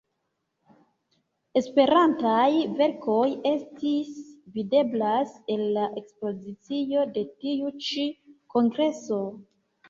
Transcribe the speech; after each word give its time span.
Esperantaj 1.59 2.47
verkoj 2.79 3.25
estis 3.49 4.09
videblaj 4.55 5.13
en 5.57 5.63
la 5.77 5.85
ekspozicio 6.03 7.05
de 7.19 7.27
tiu 7.45 7.71
ĉi 7.91 8.09
kongreso. 8.57 9.21